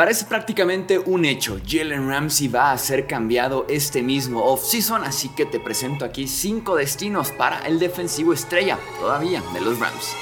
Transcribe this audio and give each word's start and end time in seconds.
Parece 0.00 0.24
prácticamente 0.24 0.98
un 0.98 1.26
hecho, 1.26 1.60
Jalen 1.68 2.08
Ramsey 2.08 2.48
va 2.48 2.72
a 2.72 2.78
ser 2.78 3.06
cambiado 3.06 3.66
este 3.68 4.02
mismo 4.02 4.42
offseason, 4.44 5.04
así 5.04 5.28
que 5.28 5.44
te 5.44 5.60
presento 5.60 6.06
aquí 6.06 6.26
5 6.26 6.74
destinos 6.74 7.32
para 7.32 7.58
el 7.66 7.78
defensivo 7.78 8.32
estrella 8.32 8.78
todavía 8.98 9.42
de 9.52 9.60
los 9.60 9.78
Rams. 9.78 10.16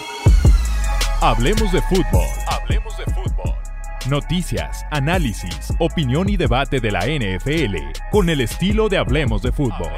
Hablemos 1.21 1.71
de 1.71 1.81
fútbol. 1.83 2.27
Hablemos 2.49 2.99
de 2.99 3.05
fútbol. 3.05 3.55
Noticias, 4.11 4.85
análisis, 4.91 5.73
opinión 5.79 6.29
y 6.29 6.37
debate 6.37 6.81
de 6.81 6.91
la 6.91 7.07
NFL 7.07 7.77
con 8.11 8.31
el 8.31 8.41
estilo 8.41 8.89
de 8.89 8.99
Hablemos 8.99 9.43
de 9.43 9.53
fútbol. 9.53 9.93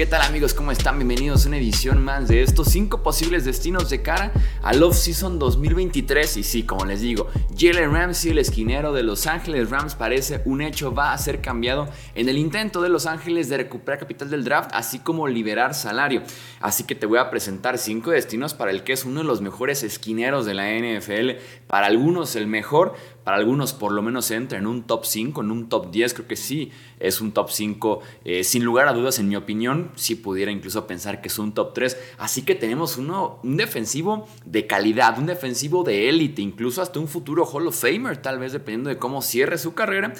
¿Qué 0.00 0.06
tal 0.06 0.22
amigos? 0.22 0.54
¿Cómo 0.54 0.72
están? 0.72 0.96
Bienvenidos 0.96 1.44
a 1.44 1.48
una 1.48 1.58
edición 1.58 2.02
más 2.02 2.26
de 2.26 2.42
estos 2.42 2.68
5 2.68 3.02
posibles 3.02 3.44
destinos 3.44 3.90
de 3.90 4.00
cara 4.00 4.32
al 4.62 4.82
off-season 4.82 5.38
2023. 5.38 6.38
Y 6.38 6.42
sí, 6.42 6.62
como 6.62 6.86
les 6.86 7.02
digo, 7.02 7.28
Jalen 7.54 7.92
Ramsey, 7.92 8.30
el 8.30 8.38
esquinero 8.38 8.94
de 8.94 9.02
Los 9.02 9.26
Ángeles 9.26 9.68
Rams, 9.68 9.96
parece 9.96 10.40
un 10.46 10.62
hecho, 10.62 10.94
va 10.94 11.12
a 11.12 11.18
ser 11.18 11.42
cambiado 11.42 11.86
en 12.14 12.30
el 12.30 12.38
intento 12.38 12.80
de 12.80 12.88
Los 12.88 13.04
Ángeles 13.04 13.50
de 13.50 13.58
recuperar 13.58 14.00
capital 14.00 14.30
del 14.30 14.42
draft, 14.42 14.70
así 14.72 15.00
como 15.00 15.28
liberar 15.28 15.74
salario. 15.74 16.22
Así 16.62 16.84
que 16.84 16.94
te 16.94 17.04
voy 17.04 17.18
a 17.18 17.28
presentar 17.28 17.76
5 17.76 18.10
destinos 18.12 18.54
para 18.54 18.70
el 18.70 18.84
que 18.84 18.94
es 18.94 19.04
uno 19.04 19.20
de 19.20 19.26
los 19.26 19.42
mejores 19.42 19.82
esquineros 19.82 20.46
de 20.46 20.54
la 20.54 20.70
NFL, 20.72 21.42
para 21.66 21.88
algunos 21.88 22.36
el 22.36 22.46
mejor, 22.46 22.94
para 23.24 23.36
algunos 23.36 23.72
por 23.72 23.92
lo 23.92 24.02
menos 24.02 24.30
entra 24.30 24.58
en 24.58 24.66
un 24.66 24.84
top 24.84 25.04
5, 25.04 25.40
en 25.42 25.50
un 25.50 25.68
top 25.68 25.90
10, 25.90 26.14
creo 26.14 26.28
que 26.28 26.36
sí, 26.36 26.70
es 26.98 27.20
un 27.20 27.32
top 27.32 27.50
5, 27.50 28.00
eh, 28.24 28.44
sin 28.44 28.64
lugar 28.64 28.88
a 28.88 28.92
dudas 28.92 29.18
en 29.18 29.28
mi 29.28 29.36
opinión, 29.36 29.90
si 29.96 30.14
pudiera 30.14 30.50
incluso 30.50 30.86
pensar 30.86 31.20
que 31.20 31.28
es 31.28 31.38
un 31.38 31.52
top 31.52 31.74
3, 31.74 31.96
así 32.18 32.42
que 32.42 32.54
tenemos 32.54 32.96
uno, 32.96 33.40
un 33.42 33.56
defensivo 33.56 34.28
de 34.44 34.66
calidad, 34.66 35.18
un 35.18 35.26
defensivo 35.26 35.84
de 35.84 36.08
élite, 36.08 36.42
incluso 36.42 36.82
hasta 36.82 36.98
un 36.98 37.08
futuro 37.08 37.44
Hall 37.44 37.66
of 37.66 37.80
Famer, 37.80 38.16
tal 38.16 38.38
vez 38.38 38.52
dependiendo 38.52 38.90
de 38.90 38.98
cómo 38.98 39.22
cierre 39.22 39.58
su 39.58 39.74
carrera, 39.74 40.14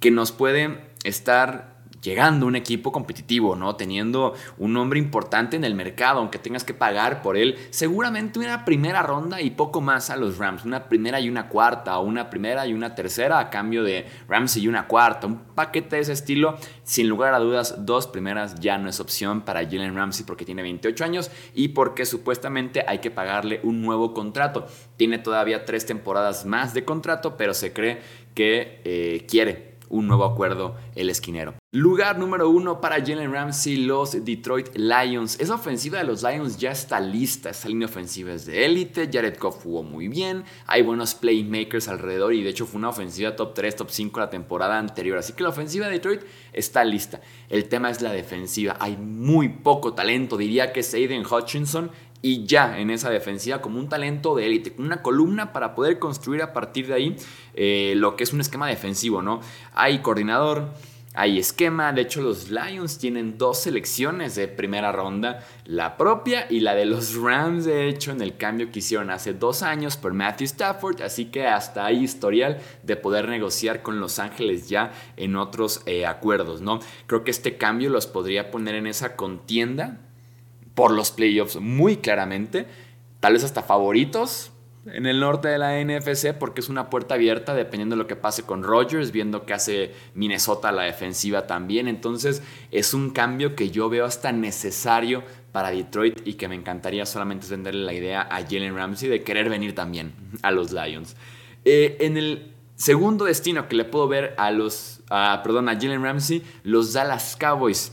que 0.00 0.10
nos 0.10 0.32
puede 0.32 0.90
estar 1.04 1.79
llegando 2.02 2.46
un 2.46 2.56
equipo 2.56 2.92
competitivo, 2.92 3.56
¿no? 3.56 3.76
Teniendo 3.76 4.34
un 4.58 4.72
nombre 4.72 4.98
importante 4.98 5.56
en 5.56 5.64
el 5.64 5.74
mercado, 5.74 6.20
aunque 6.20 6.38
tengas 6.38 6.64
que 6.64 6.74
pagar 6.74 7.22
por 7.22 7.36
él, 7.36 7.58
seguramente 7.70 8.38
una 8.38 8.64
primera 8.64 9.02
ronda 9.02 9.40
y 9.40 9.50
poco 9.50 9.80
más 9.80 10.10
a 10.10 10.16
los 10.16 10.38
Rams, 10.38 10.64
una 10.64 10.88
primera 10.88 11.20
y 11.20 11.28
una 11.28 11.48
cuarta, 11.48 11.98
o 11.98 12.04
una 12.04 12.30
primera 12.30 12.66
y 12.66 12.72
una 12.72 12.94
tercera 12.94 13.38
a 13.38 13.50
cambio 13.50 13.82
de 13.82 14.06
Rams 14.28 14.56
y 14.56 14.68
una 14.68 14.86
cuarta, 14.86 15.26
un 15.26 15.38
paquete 15.54 15.96
de 15.96 16.02
ese 16.02 16.12
estilo, 16.12 16.56
sin 16.84 17.08
lugar 17.08 17.34
a 17.34 17.38
dudas, 17.38 17.84
dos 17.84 18.06
primeras 18.06 18.56
ya 18.60 18.78
no 18.78 18.88
es 18.88 19.00
opción 19.00 19.42
para 19.42 19.64
Jalen 19.64 19.94
Ramsey 19.94 20.24
porque 20.24 20.44
tiene 20.44 20.62
28 20.62 21.04
años 21.04 21.30
y 21.54 21.68
porque 21.68 22.06
supuestamente 22.06 22.84
hay 22.86 22.98
que 22.98 23.10
pagarle 23.10 23.60
un 23.62 23.82
nuevo 23.82 24.14
contrato. 24.14 24.66
Tiene 24.96 25.18
todavía 25.18 25.64
tres 25.64 25.86
temporadas 25.86 26.46
más 26.46 26.74
de 26.74 26.84
contrato, 26.84 27.36
pero 27.36 27.54
se 27.54 27.72
cree 27.72 28.00
que 28.34 28.80
eh, 28.84 29.26
quiere 29.28 29.69
un 29.90 30.06
nuevo 30.06 30.24
acuerdo 30.24 30.76
el 30.94 31.10
esquinero. 31.10 31.54
Lugar 31.72 32.18
número 32.18 32.50
uno 32.50 32.80
para 32.80 32.96
Jalen 32.96 33.32
Ramsey, 33.32 33.76
los 33.76 34.24
Detroit 34.24 34.74
Lions. 34.74 35.38
Esa 35.38 35.54
ofensiva 35.54 35.98
de 35.98 36.04
los 36.04 36.24
Lions 36.24 36.56
ya 36.56 36.72
está 36.72 36.98
lista. 36.98 37.50
Esa 37.50 37.68
línea 37.68 37.86
ofensiva 37.86 38.32
es 38.32 38.46
de 38.46 38.64
élite. 38.64 39.08
Jared 39.12 39.38
Goff 39.38 39.62
jugó 39.62 39.84
muy 39.84 40.08
bien. 40.08 40.42
Hay 40.66 40.82
buenos 40.82 41.14
playmakers 41.14 41.86
alrededor 41.86 42.34
y 42.34 42.42
de 42.42 42.50
hecho 42.50 42.66
fue 42.66 42.78
una 42.78 42.88
ofensiva 42.88 43.36
top 43.36 43.54
3, 43.54 43.76
top 43.76 43.90
5 43.90 44.18
la 44.18 44.30
temporada 44.30 44.78
anterior. 44.78 45.18
Así 45.18 45.32
que 45.32 45.44
la 45.44 45.50
ofensiva 45.50 45.86
de 45.86 45.92
Detroit 45.92 46.22
está 46.52 46.84
lista. 46.84 47.20
El 47.48 47.68
tema 47.68 47.90
es 47.90 48.00
la 48.00 48.10
defensiva. 48.10 48.76
Hay 48.80 48.96
muy 48.96 49.48
poco 49.48 49.94
talento. 49.94 50.36
Diría 50.36 50.72
que 50.72 50.80
es 50.80 50.92
Aiden 50.94 51.24
Hutchinson 51.24 51.90
y 52.22 52.44
ya 52.46 52.78
en 52.78 52.90
esa 52.90 53.10
defensiva 53.10 53.60
como 53.60 53.78
un 53.78 53.88
talento 53.88 54.34
de 54.34 54.46
élite, 54.46 54.74
una 54.78 55.02
columna 55.02 55.52
para 55.52 55.74
poder 55.74 55.98
construir 55.98 56.42
a 56.42 56.52
partir 56.52 56.86
de 56.86 56.94
ahí 56.94 57.16
eh, 57.54 57.94
lo 57.96 58.16
que 58.16 58.24
es 58.24 58.32
un 58.32 58.40
esquema 58.40 58.68
defensivo, 58.68 59.22
¿no? 59.22 59.40
Hay 59.74 60.00
coordinador, 60.00 60.72
hay 61.12 61.40
esquema, 61.40 61.92
de 61.92 62.02
hecho 62.02 62.22
los 62.22 62.50
Lions 62.50 62.98
tienen 62.98 63.36
dos 63.36 63.62
selecciones 63.62 64.36
de 64.36 64.46
primera 64.46 64.92
ronda, 64.92 65.44
la 65.64 65.96
propia 65.96 66.46
y 66.48 66.60
la 66.60 66.76
de 66.76 66.84
los 66.84 67.16
Rams, 67.16 67.64
de 67.64 67.88
hecho, 67.88 68.12
en 68.12 68.20
el 68.20 68.36
cambio 68.36 68.70
que 68.70 68.78
hicieron 68.78 69.10
hace 69.10 69.32
dos 69.32 69.62
años 69.62 69.96
por 69.96 70.12
Matthew 70.12 70.44
Stafford, 70.44 71.02
así 71.02 71.26
que 71.26 71.48
hasta 71.48 71.84
hay 71.84 72.04
historial 72.04 72.58
de 72.84 72.96
poder 72.96 73.28
negociar 73.28 73.82
con 73.82 73.98
Los 73.98 74.20
Ángeles 74.20 74.68
ya 74.68 74.92
en 75.16 75.34
otros 75.34 75.82
eh, 75.86 76.06
acuerdos, 76.06 76.60
¿no? 76.60 76.78
Creo 77.06 77.24
que 77.24 77.32
este 77.32 77.56
cambio 77.56 77.90
los 77.90 78.06
podría 78.06 78.52
poner 78.52 78.76
en 78.76 78.86
esa 78.86 79.16
contienda 79.16 79.98
por 80.80 80.92
los 80.92 81.10
playoffs 81.10 81.60
muy 81.60 81.98
claramente, 81.98 82.64
tal 83.20 83.34
vez 83.34 83.44
hasta 83.44 83.62
favoritos 83.62 84.50
en 84.86 85.04
el 85.04 85.20
norte 85.20 85.48
de 85.48 85.58
la 85.58 85.78
NFC 85.78 86.32
porque 86.32 86.62
es 86.62 86.70
una 86.70 86.88
puerta 86.88 87.16
abierta 87.16 87.52
dependiendo 87.52 87.96
de 87.96 88.02
lo 88.02 88.06
que 88.06 88.16
pase 88.16 88.44
con 88.44 88.62
Rodgers, 88.62 89.12
viendo 89.12 89.44
que 89.44 89.52
hace 89.52 89.92
Minnesota 90.14 90.72
la 90.72 90.84
defensiva 90.84 91.46
también. 91.46 91.86
Entonces 91.86 92.42
es 92.70 92.94
un 92.94 93.10
cambio 93.10 93.54
que 93.54 93.68
yo 93.68 93.90
veo 93.90 94.06
hasta 94.06 94.32
necesario 94.32 95.22
para 95.52 95.70
Detroit 95.70 96.26
y 96.26 96.32
que 96.32 96.48
me 96.48 96.54
encantaría 96.54 97.04
solamente 97.04 97.46
venderle 97.50 97.84
la 97.84 97.92
idea 97.92 98.22
a 98.22 98.40
Jalen 98.40 98.74
Ramsey 98.74 99.10
de 99.10 99.22
querer 99.22 99.50
venir 99.50 99.74
también 99.74 100.14
a 100.40 100.50
los 100.50 100.72
Lions. 100.72 101.14
Eh, 101.66 101.98
en 102.00 102.16
el 102.16 102.54
segundo 102.76 103.26
destino 103.26 103.68
que 103.68 103.76
le 103.76 103.84
puedo 103.84 104.08
ver 104.08 104.32
a 104.38 104.50
los, 104.50 105.02
perdón, 105.44 105.68
a 105.68 105.74
Jalen 105.74 106.02
Ramsey, 106.02 106.42
los 106.62 106.94
Dallas 106.94 107.36
Cowboys. 107.38 107.92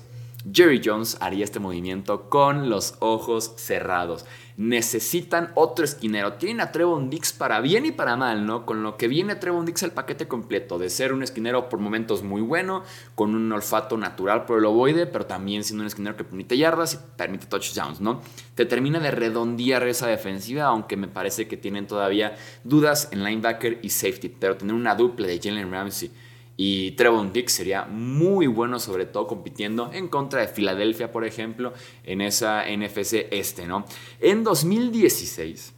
Jerry 0.52 0.81
Jones 0.84 1.18
haría 1.19 1.44
este 1.44 1.59
movimiento 1.59 2.30
con 2.30 2.69
los 2.69 2.96
ojos 3.00 3.53
cerrados. 3.58 4.25
Necesitan 4.56 5.52
otro 5.56 5.84
esquinero. 5.85 6.34
Tienen 6.34 6.62
a 6.62 6.72
Trevon 6.72 7.09
Dix 7.09 7.34
para 7.34 7.59
bien 7.59 7.85
y 7.85 7.91
para 7.91 8.16
mal, 8.16 8.46
¿no? 8.46 8.66
Con 8.66 8.81
lo 8.81 8.97
que 8.97 9.08
viene 9.08 9.35
Trevon 9.35 9.66
Dix 9.66 9.84
el 9.84 9.91
paquete 9.91 10.28
completo 10.28 10.80
de 10.80 10.90
ser 10.90 11.13
un 11.13 11.22
esquinero 11.22 11.69
por 11.69 11.80
momentos 11.80 12.24
muy 12.24 12.41
bueno, 12.41 12.84
con 13.13 13.35
un 13.35 13.52
olfato 13.52 13.97
natural 13.97 14.46
por 14.46 14.59
el 14.59 14.66
ovoide, 14.66 15.06
pero 15.06 15.25
también 15.25 15.63
siendo 15.63 15.84
un 15.84 15.88
esquinero 15.88 16.16
que 16.16 16.24
permite 16.24 16.58
yardas 16.58 16.94
y 16.94 17.18
permite 17.18 17.47
touchdowns, 17.47 18.00
¿no? 18.00 18.22
Te 18.56 18.66
termina 18.66 19.00
de 19.00 19.12
redondear 19.12 19.88
esa 19.88 20.08
defensiva, 20.08 20.66
aunque 20.66 20.97
me 20.97 21.08
parece 21.08 21.47
que 21.47 21.58
tienen 21.58 21.88
todavía 21.88 22.35
dudas 22.64 23.09
en 23.12 23.24
linebacker 23.24 23.79
y 23.84 23.90
safety, 23.90 24.29
pero 24.29 24.58
tener 24.58 24.74
una 24.74 24.96
dupla 24.96 25.28
de 25.28 25.40
Jalen 25.40 25.72
Ramsey 25.72 26.12
y 26.59 26.91
Trevon 26.91 27.31
Dix 27.31 27.53
sería 27.53 27.85
muy 27.85 28.47
bueno, 28.47 28.79
sobre 28.79 29.06
todo 29.06 29.28
compitiendo 29.28 29.91
en 29.94 30.07
contra 30.07 30.41
de 30.41 30.47
Filadelfia, 30.47 31.12
por 31.12 31.23
ejemplo, 31.23 31.73
en 32.03 32.19
esa 32.19 32.66
NFC 32.66 33.28
este, 33.29 33.68
¿no? 33.68 33.85
En 34.19 34.44
2016, 34.44 35.73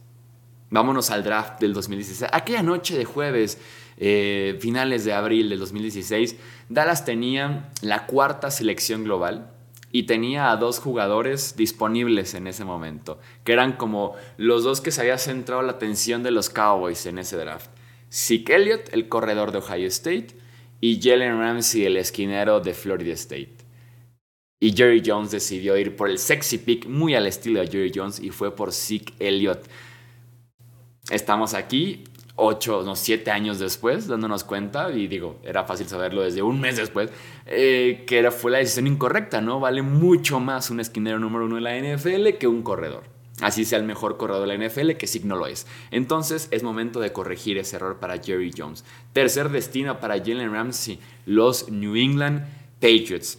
vámonos 0.70 1.10
al 1.10 1.22
draft 1.22 1.60
del 1.60 1.74
2016, 1.74 2.30
aquella 2.32 2.62
noche 2.62 2.96
de 2.96 3.04
jueves, 3.04 3.58
eh, 3.98 4.56
finales 4.58 5.04
de 5.04 5.12
abril 5.12 5.50
del 5.50 5.58
2016, 5.58 6.36
Dallas 6.70 7.04
tenía 7.04 7.68
la 7.82 8.06
cuarta 8.06 8.50
selección 8.50 9.04
global 9.04 9.52
y 9.92 10.04
tenía 10.04 10.50
a 10.50 10.56
dos 10.56 10.78
jugadores 10.78 11.56
disponibles 11.56 12.32
en 12.32 12.46
ese 12.46 12.64
momento, 12.64 13.18
que 13.44 13.52
eran 13.52 13.74
como 13.74 14.14
los 14.38 14.64
dos 14.64 14.80
que 14.80 14.92
se 14.92 15.02
había 15.02 15.18
centrado 15.18 15.60
la 15.60 15.72
atención 15.72 16.22
de 16.22 16.30
los 16.30 16.48
Cowboys 16.48 17.04
en 17.04 17.18
ese 17.18 17.36
draft. 17.36 17.70
Zeke 18.10 18.54
Elliott, 18.54 18.88
el 18.92 19.08
corredor 19.08 19.52
de 19.52 19.58
Ohio 19.58 19.88
State, 19.88 20.40
y 20.80 21.00
Jalen 21.00 21.38
Ramsey, 21.38 21.84
el 21.84 21.96
esquinero 21.96 22.60
de 22.60 22.74
Florida 22.74 23.12
State. 23.12 23.56
Y 24.58 24.72
Jerry 24.72 25.02
Jones 25.04 25.30
decidió 25.30 25.76
ir 25.76 25.96
por 25.96 26.10
el 26.10 26.18
sexy 26.18 26.58
pick, 26.58 26.86
muy 26.86 27.14
al 27.14 27.26
estilo 27.26 27.60
de 27.60 27.66
Jerry 27.66 27.92
Jones, 27.94 28.20
y 28.20 28.30
fue 28.30 28.54
por 28.54 28.72
Zeke 28.72 29.14
Elliott. 29.18 29.66
Estamos 31.10 31.54
aquí, 31.54 32.04
ocho, 32.36 32.82
no, 32.82 32.94
siete 32.94 33.30
años 33.30 33.58
después, 33.58 34.06
dándonos 34.06 34.44
cuenta, 34.44 34.90
y 34.92 35.06
digo, 35.06 35.38
era 35.44 35.64
fácil 35.64 35.86
saberlo 35.86 36.22
desde 36.22 36.42
un 36.42 36.60
mes 36.60 36.76
después, 36.76 37.10
eh, 37.46 38.04
que 38.06 38.18
era, 38.18 38.30
fue 38.30 38.50
la 38.50 38.58
decisión 38.58 38.86
incorrecta, 38.86 39.40
¿no? 39.40 39.60
Vale 39.60 39.82
mucho 39.82 40.40
más 40.40 40.70
un 40.70 40.80
esquinero 40.80 41.18
número 41.18 41.46
uno 41.46 41.56
de 41.56 41.62
la 41.62 41.76
NFL 41.76 42.38
que 42.38 42.46
un 42.46 42.62
corredor 42.62 43.19
así 43.40 43.64
sea 43.64 43.78
el 43.78 43.84
mejor 43.84 44.16
corredor 44.16 44.48
de 44.48 44.56
la 44.56 44.68
NFL, 44.68 44.92
que 44.92 45.06
sí 45.06 45.20
no 45.24 45.36
lo 45.36 45.46
es. 45.46 45.66
Entonces 45.90 46.48
es 46.50 46.62
momento 46.62 47.00
de 47.00 47.12
corregir 47.12 47.58
ese 47.58 47.76
error 47.76 47.98
para 47.98 48.18
Jerry 48.18 48.52
Jones. 48.56 48.84
Tercer 49.12 49.50
destino 49.50 50.00
para 50.00 50.18
Jalen 50.18 50.52
Ramsey, 50.52 51.00
los 51.26 51.70
New 51.70 51.96
England 51.96 52.46
Patriots. 52.80 53.38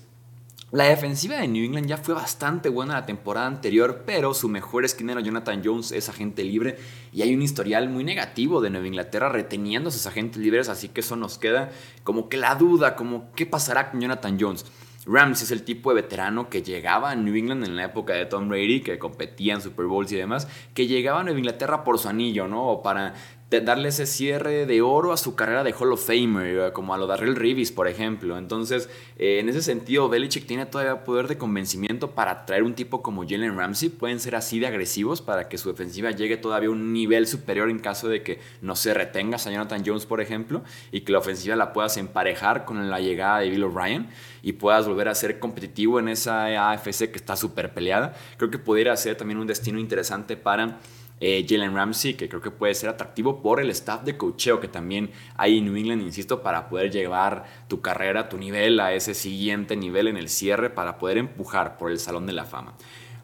La 0.72 0.86
defensiva 0.86 1.36
de 1.36 1.50
New 1.50 1.66
England 1.66 1.88
ya 1.88 1.98
fue 1.98 2.14
bastante 2.14 2.70
buena 2.70 2.94
la 2.94 3.06
temporada 3.06 3.46
anterior, 3.46 4.04
pero 4.06 4.34
su 4.34 4.48
mejor 4.48 4.86
esquinero 4.86 5.20
Jonathan 5.20 5.62
Jones 5.62 5.92
es 5.92 6.08
agente 6.08 6.46
libre 6.46 6.78
y 7.12 7.24
hay 7.24 7.36
un 7.36 7.42
historial 7.42 7.90
muy 7.90 8.06
negativo 8.06 8.62
de 8.62 8.70
Nueva 8.70 8.88
Inglaterra 8.88 9.28
reteniendo 9.28 9.90
a 9.90 9.92
sus 9.92 10.08
agentes 10.08 10.42
libres, 10.42 10.70
así 10.70 10.88
que 10.88 11.02
eso 11.02 11.18
nos 11.18 11.38
queda 11.38 11.72
como 12.06 12.30
que 12.30 12.38
la 12.38 12.56
duda, 12.56 12.96
como 12.96 13.34
qué 13.34 13.46
pasará 13.46 13.92
con 13.92 14.00
Jonathan 14.00 14.38
Jones. 14.40 14.66
Rams 15.06 15.42
es 15.42 15.52
el 15.52 15.64
tipo 15.64 15.90
de 15.94 16.02
veterano 16.02 16.50
que 16.50 16.62
llegaba 16.62 17.12
a 17.12 17.16
New 17.16 17.36
England 17.36 17.66
en 17.66 17.76
la 17.76 17.86
época 17.86 18.14
de 18.14 18.26
Tom 18.26 18.50
Brady, 18.50 18.82
que 18.82 19.00
competía 19.00 19.54
en 19.54 19.62
Super 19.62 19.86
Bowls 19.86 20.12
y 20.12 20.16
demás, 20.16 20.48
que 20.74 20.88
llegaba 20.88 21.22
a 21.22 21.24
Nueva 21.24 21.40
Inglaterra 21.40 21.84
por 21.84 21.98
su 21.98 22.08
anillo, 22.08 22.48
¿no? 22.48 22.68
O 22.68 22.82
para 22.84 23.14
darle 23.60 23.90
ese 23.90 24.06
cierre 24.06 24.66
de 24.66 24.82
oro 24.82 25.12
a 25.12 25.18
su 25.18 25.36
carrera 25.36 25.66
de 25.66 25.74
Hall 25.74 25.92
of 25.92 26.06
Famer, 26.06 26.72
como 26.72 26.94
a 26.94 26.98
lo 26.98 27.06
de 27.06 27.10
Darrell 27.10 27.36
Reeves, 27.36 27.74
por 27.74 27.90
ejemplo. 27.90 28.38
Entonces, 28.38 28.90
eh, 29.18 29.40
en 29.40 29.50
ese 29.50 29.62
sentido, 29.62 30.08
Belichick 30.08 30.46
tiene 30.46 30.66
todavía 30.66 31.04
poder 31.04 31.28
de 31.28 31.38
convencimiento 31.38 32.12
para 32.12 32.46
traer 32.46 32.64
un 32.64 32.76
tipo 32.76 33.02
como 33.02 33.24
Jalen 33.24 33.58
Ramsey. 33.58 33.90
Pueden 33.90 34.22
ser 34.22 34.36
así 34.36 34.60
de 34.60 34.68
agresivos 34.68 35.22
para 35.22 35.50
que 35.50 35.58
su 35.58 35.70
defensiva 35.70 36.12
llegue 36.12 36.38
todavía 36.38 36.70
a 36.70 36.72
un 36.72 36.94
nivel 36.94 37.28
superior 37.28 37.70
en 37.70 37.80
caso 37.80 38.08
de 38.08 38.24
que 38.24 38.40
no 38.62 38.78
se 38.78 38.94
retengas 38.94 39.46
a 39.48 39.52
Jonathan 39.52 39.84
Jones, 39.86 40.06
por 40.06 40.22
ejemplo, 40.22 40.64
y 40.94 41.02
que 41.02 41.12
la 41.12 41.20
ofensiva 41.20 41.58
la 41.58 41.74
puedas 41.74 41.98
emparejar 41.98 42.64
con 42.64 42.90
la 42.90 43.02
llegada 43.02 43.40
de 43.40 43.50
Bill 43.50 43.66
O'Brien 43.66 44.08
y 44.44 44.54
puedas 44.54 44.88
volver 44.88 45.10
a 45.10 45.16
ser 45.16 45.40
competitivo 45.40 46.00
en 46.00 46.08
esa 46.08 46.72
AFC 46.72 47.12
que 47.12 47.18
está 47.18 47.36
súper 47.36 47.74
peleada. 47.74 48.14
Creo 48.38 48.50
que 48.50 48.60
pudiera 48.60 48.96
ser 48.96 49.18
también 49.18 49.40
un 49.40 49.48
destino 49.48 49.80
interesante 49.80 50.38
para 50.38 50.80
eh, 51.22 51.46
Jalen 51.48 51.76
Ramsey, 51.76 52.16
que 52.16 52.28
creo 52.28 52.42
que 52.42 52.52
puede 52.52 52.74
ser 52.74 52.90
atractivo 52.90 53.42
por 53.42 53.62
el 53.62 53.70
staff 53.70 54.04
de 54.04 54.18
cocheo 54.18 54.60
que 54.60 54.68
también 54.68 55.12
hay 55.38 55.60
en 55.60 55.66
New 55.66 55.78
England, 55.78 56.02
insisto, 56.02 56.42
para 56.42 56.68
poder 56.68 56.92
llevar 56.92 57.46
tu 57.68 57.80
carrera, 57.80 58.28
tu 58.28 58.38
nivel 58.38 58.80
a 58.80 58.94
ese 58.94 59.14
siguiente 59.14 59.78
nivel 59.78 60.08
en 60.08 60.18
el 60.18 60.28
cierre, 60.28 60.70
para 60.72 60.98
poder 60.98 61.18
empujar 61.18 61.78
por 61.78 61.92
el 61.92 62.00
Salón 62.00 62.26
de 62.26 62.34
la 62.34 62.46
Fama. 62.46 62.74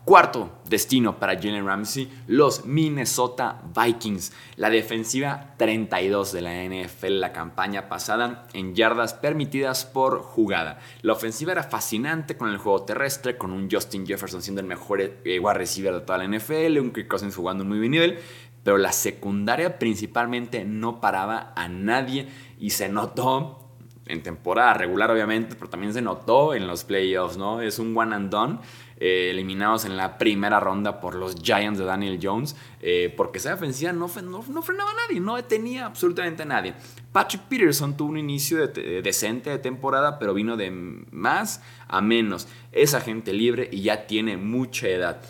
Cuarto 0.08 0.62
destino 0.64 1.20
para 1.20 1.36
Jalen 1.36 1.66
Ramsey, 1.66 2.10
los 2.28 2.64
Minnesota 2.64 3.62
Vikings. 3.76 4.32
La 4.56 4.70
defensiva 4.70 5.56
32 5.58 6.32
de 6.32 6.42
la 6.42 6.64
NFL 6.64 7.20
la 7.20 7.34
campaña 7.34 7.90
pasada 7.90 8.48
en 8.54 8.74
yardas 8.74 9.14
permitidas 9.14 9.84
por 9.84 10.22
jugada. 10.22 10.80
La 11.02 11.12
ofensiva 11.12 11.52
era 11.52 11.64
fascinante 11.64 12.38
con 12.38 12.48
el 12.48 12.58
juego 12.58 12.84
terrestre, 12.84 13.38
con 13.38 13.52
un 13.52 13.70
Justin 13.70 14.08
Jefferson 14.08 14.42
siendo 14.42 14.62
el 14.62 14.68
mejor 14.68 15.02
eh, 15.02 15.40
wide 15.42 15.54
receiver 15.56 15.96
de 15.96 16.00
toda 16.00 16.20
la 16.20 16.38
NFL, 16.38 16.80
un 16.80 16.92
Kirk 16.92 17.10
Cousins 17.10 17.36
jugando 17.36 17.66
muy 17.66 17.80
buen 17.80 17.92
nivel, 17.92 18.18
pero 18.64 18.78
la 18.78 18.94
secundaria 18.94 19.78
principalmente 19.78 20.64
no 20.64 21.02
paraba 21.02 21.52
a 21.58 21.68
nadie 21.68 22.30
y 22.58 22.70
se 22.70 22.88
notó 22.88 23.67
en 24.08 24.24
temporada 24.24 24.74
regular 24.74 25.12
obviamente, 25.12 25.56
pero 25.56 25.70
también 25.70 25.94
se 25.94 26.02
notó 26.02 26.54
en 26.54 26.68
los 26.68 26.84
playoffs, 26.84 27.38
¿no? 27.38 27.62
Es 27.62 27.80
un 27.80 27.98
one 27.98 28.16
and 28.16 28.30
done 28.30 28.60
eh, 29.00 29.30
eliminados 29.30 29.86
en 29.86 29.96
la 29.96 30.18
primera 30.18 30.60
ronda 30.60 31.00
por 31.00 31.14
los 31.14 31.36
Giants 31.36 31.78
de 31.78 31.86
Daniel 31.86 32.20
Jones, 32.22 32.56
eh, 32.82 33.14
porque 33.16 33.38
esa 33.38 33.52
defensiva 33.52 33.94
no, 33.94 34.10
no, 34.24 34.62
frenaba 34.64 34.90
a 34.90 35.08
nadie, 35.08 35.20
no 35.20 35.36
detenía 35.36 35.86
absolutamente 35.86 36.42
a 36.44 36.46
nadie. 36.46 36.74
Patrick 37.12 37.44
Peterson 37.44 37.96
tuvo 37.96 38.10
un 38.10 38.18
inicio 38.18 38.68
decente 38.68 39.52
de 39.52 39.60
temporada, 39.60 40.18
pero 40.18 40.34
vino 40.34 40.58
de 40.58 40.72
más 40.72 41.62
a 41.88 42.02
menos. 42.02 42.48
Es 42.72 42.96
agente 42.96 43.34
libre 43.34 43.70
y 43.72 43.82
ya 43.84 44.08
tiene 44.08 44.36
mucha 44.36 44.88
edad. 44.88 45.22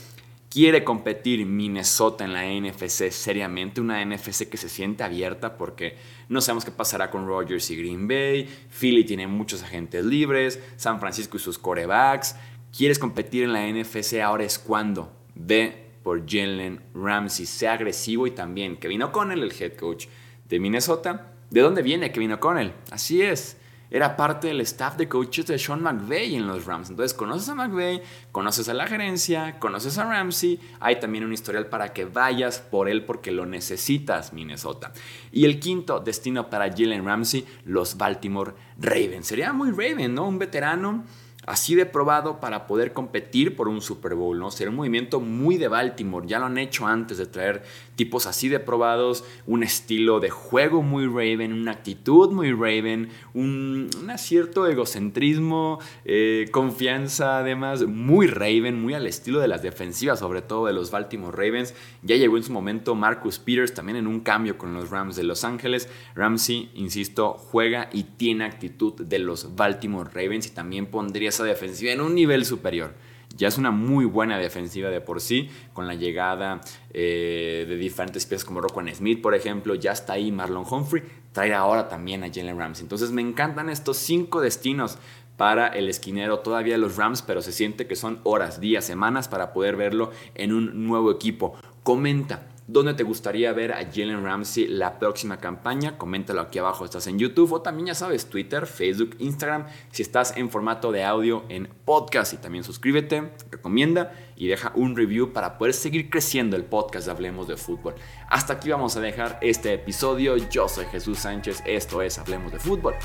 Quiere 0.50 0.84
competir 0.84 1.46
Minnesota 1.46 2.24
en 2.24 2.34
la 2.34 2.46
NFC 2.46 3.12
seriamente, 3.12 3.82
una 3.82 4.04
NFC 4.04 4.48
que 4.50 4.58
se 4.58 4.70
siente 4.70 5.04
abierta 5.04 5.58
porque 5.58 5.98
no 6.30 6.40
sabemos 6.40 6.64
qué 6.64 6.72
pasará 6.72 7.12
con 7.12 7.28
Rogers 7.28 7.70
y 7.70 7.76
Green 7.76 8.08
Bay, 8.08 8.50
Philly 8.70 9.04
tiene 9.04 9.28
muchos 9.28 9.62
agentes 9.62 10.06
libres, 10.06 10.60
San 10.78 11.00
Francisco 11.00 11.36
y 11.36 11.42
sus 11.42 11.60
corebacks, 11.60 12.36
quieres 12.76 12.98
competir 12.98 13.44
en 13.44 13.54
la 13.54 13.68
NFC, 13.68 14.22
ahora 14.22 14.46
es 14.46 14.58
cuando. 14.58 15.12
Ve 15.36 15.88
por 16.02 16.26
Jalen 16.26 16.82
Ramsey, 16.94 17.46
sea 17.46 17.74
agresivo 17.74 18.26
y 18.26 18.32
también 18.32 18.78
Kevin 18.78 19.04
O'Connell, 19.04 19.44
el 19.44 19.52
head 19.52 19.74
coach 19.74 20.08
de 20.48 20.60
Minnesota. 20.60 21.34
¿De 21.50 21.62
dónde 21.62 21.82
viene 21.82 22.12
Kevin 22.12 22.32
O'Connell? 22.34 22.74
Así 22.92 23.22
es. 23.22 23.57
Era 23.90 24.18
parte 24.18 24.48
del 24.48 24.62
staff 24.62 24.98
de 24.98 25.08
coaches 25.08 25.48
de 25.48 25.58
Sean 25.58 25.82
McVay 25.82 26.36
en 26.36 26.48
los 26.48 26.66
Rams. 26.66 26.90
Entonces 26.90 27.14
conoces 27.14 27.48
a 27.50 27.56
McVay, 27.56 28.02
conoces 28.32 28.68
a 28.70 28.74
la 28.74 28.88
gerencia, 28.88 29.60
conoces 29.60 29.98
a 29.98 30.04
Ramsey. 30.04 30.60
Hay 30.80 31.00
también 31.00 31.24
un 31.24 31.34
historial 31.34 31.68
para 31.68 31.94
que 31.94 32.06
vayas 32.06 32.60
por 32.60 32.90
él 32.90 33.06
porque 33.06 33.32
lo 33.32 33.46
necesitas, 33.46 34.34
Minnesota. 34.34 34.92
Y 35.32 35.46
el 35.46 35.60
quinto 35.60 36.00
destino 36.00 36.50
para 36.50 36.70
Jalen 36.70 37.06
Ramsey, 37.06 37.46
los 37.66 37.98
Baltimore 37.98 38.54
Ravens. 38.78 39.28
Sería 39.28 39.54
muy 39.54 39.72
Raven, 39.72 40.14
¿no? 40.14 40.28
Un 40.28 40.40
veterano 40.40 41.06
así 41.48 41.76
de 41.76 41.86
probado 41.86 42.40
para 42.40 42.68
poder 42.68 42.94
competir 42.94 43.56
por 43.56 43.70
un 43.70 43.82
Super 43.82 44.16
Bowl, 44.16 44.38
¿no? 44.38 44.52
Sería 44.52 44.70
un 44.70 44.76
movimiento 44.76 45.22
muy 45.22 45.58
de 45.58 45.70
Baltimore, 45.70 46.28
ya 46.28 46.40
lo 46.40 46.46
han 46.46 46.58
hecho 46.58 46.86
antes 46.86 47.18
de 47.18 47.26
traer 47.26 47.64
tipos 47.96 48.28
así 48.28 48.50
de 48.50 48.60
probados, 48.60 49.24
un 49.48 49.64
estilo 49.64 50.20
de 50.20 50.30
juego 50.30 50.84
muy 50.84 51.08
Raven, 51.08 51.54
una 51.54 51.72
actitud 51.72 52.32
muy 52.32 52.52
Raven, 52.52 53.10
un, 53.34 53.90
cierto 54.18 54.68
egocentrismo, 54.68 55.80
eh, 56.04 56.48
confianza 56.52 57.40
además, 57.40 57.86
muy 57.86 58.28
Raven, 58.28 58.82
muy 58.82 58.94
al 58.94 59.08
estilo 59.08 59.40
de 59.40 59.48
las 59.48 59.62
defensivas, 59.62 60.20
sobre 60.20 60.42
todo 60.42 60.66
de 60.66 60.74
los 60.74 60.92
Baltimore 60.92 61.36
Ravens. 61.36 61.74
Ya 62.04 62.18
llegó 62.18 62.36
en 62.36 62.44
su 62.44 62.52
momento 62.52 62.94
Marcus 62.94 63.40
Peters 63.40 63.74
también 63.74 63.98
en 63.98 64.08
un 64.08 64.20
cambio 64.20 64.58
con 64.58 64.74
los 64.74 64.90
Rams 64.90 65.16
de 65.16 65.24
Los 65.24 65.44
Ángeles. 65.44 65.88
Ramsey, 66.14 66.72
insisto, 66.76 67.34
juega 67.34 67.90
y 67.94 68.04
tiene 68.04 68.44
actitud 68.44 68.94
de 68.94 69.20
los 69.20 69.56
Baltimore 69.56 70.10
Ravens 70.14 70.48
y 70.48 70.50
también 70.50 70.88
pondría 70.88 71.32
defensiva 71.44 71.92
en 71.92 72.02
un 72.02 72.16
nivel 72.16 72.46
superior. 72.46 72.94
Ya 73.36 73.50
es 73.50 73.58
una 73.58 73.72
muy 73.72 74.06
buena 74.06 74.38
defensiva 74.38 74.90
de 74.90 75.02
por 75.02 75.22
sí, 75.22 75.50
con 75.74 75.86
la 75.86 75.96
llegada 75.96 76.62
eh, 76.94 77.66
de 77.68 77.76
diferentes 77.76 78.26
piezas 78.26 78.46
como 78.46 78.62
Roquan 78.62 78.94
Smith, 78.96 79.22
por 79.22 79.36
ejemplo, 79.36 79.76
ya 79.76 79.92
está 79.92 80.14
ahí 80.14 80.32
Marlon 80.32 80.66
Humphrey, 80.70 81.04
traer 81.34 81.54
ahora 81.54 81.88
también 81.88 82.24
a 82.24 82.34
Jalen 82.34 82.58
Ramsey. 82.58 82.84
Entonces 82.84 83.12
me 83.12 83.22
encantan 83.22 83.70
estos 83.70 83.98
cinco 83.98 84.42
destinos 84.42 84.98
para 85.36 85.68
el 85.68 85.88
esquinero 85.88 86.40
todavía 86.40 86.78
los 86.78 86.98
Rams, 86.98 87.22
pero 87.22 87.42
se 87.42 87.52
siente 87.52 87.86
que 87.86 87.96
son 87.96 88.20
horas, 88.24 88.60
días, 88.60 88.84
semanas 88.86 89.28
para 89.28 89.54
poder 89.54 89.76
verlo 89.76 90.12
en 90.34 90.52
un 90.52 90.88
nuevo 90.88 91.12
equipo. 91.12 91.56
Comenta 91.84 92.48
¿Dónde 92.70 92.94
te 92.96 93.04
gustaría 93.04 93.54
ver 93.54 93.72
a 93.72 93.86
Jalen 93.86 94.26
Ramsey 94.26 94.68
la 94.68 95.00
próxima 95.00 95.38
campaña? 95.38 95.98
Coméntalo 95.98 96.42
aquí 96.42 96.60
abajo, 96.60 96.84
estás 96.84 97.08
en 97.08 97.18
YouTube 97.18 97.54
o 97.54 97.62
también 97.62 97.88
ya 97.88 97.96
sabes, 97.96 98.30
Twitter, 98.30 98.68
Facebook, 98.68 99.16
Instagram. 99.20 99.68
Si 99.92 100.02
estás 100.02 100.36
en 100.36 100.50
formato 100.50 100.92
de 100.92 101.06
audio 101.06 101.46
en 101.48 101.70
podcast 101.86 102.34
y 102.34 102.38
también 102.38 102.66
suscríbete, 102.66 103.32
recomienda 103.50 104.12
y 104.36 104.48
deja 104.48 104.74
un 104.76 104.98
review 104.98 105.32
para 105.32 105.58
poder 105.58 105.74
seguir 105.74 106.10
creciendo 106.10 106.58
el 106.58 106.66
podcast 106.66 107.06
de 107.06 107.14
Hablemos 107.14 107.48
de 107.48 107.56
Fútbol. 107.56 107.96
Hasta 108.28 108.56
aquí 108.56 108.70
vamos 108.70 108.98
a 108.98 109.00
dejar 109.00 109.40
este 109.42 109.74
episodio. 109.74 110.36
Yo 110.36 110.68
soy 110.68 110.88
Jesús 110.88 111.20
Sánchez, 111.20 111.64
esto 111.66 112.02
es 112.02 112.20
Hablemos 112.20 112.52
de 112.52 112.60
Fútbol. 112.60 112.96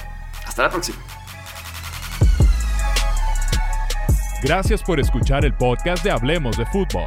Hasta 0.45 0.65
la 0.65 0.71
próxima. 0.71 0.99
Gracias 4.43 4.83
por 4.83 4.99
escuchar 4.99 5.45
el 5.45 5.55
podcast 5.55 6.03
de 6.03 6.11
Hablemos 6.11 6.59
de 6.59 6.67
Fútbol. 6.67 7.07